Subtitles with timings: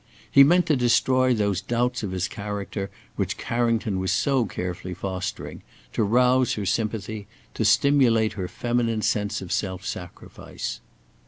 [0.31, 5.61] He meant to destroy those doubts of his character which Carrington was so carefully fostering,
[5.93, 10.79] to rouse her sympathy, to stimulate her feminine sense of self sacrifice.